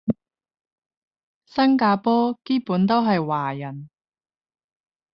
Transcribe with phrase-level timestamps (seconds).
[1.45, 3.87] 新加坡基本都係華人